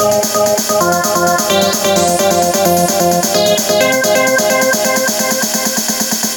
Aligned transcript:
Música 0.00 0.49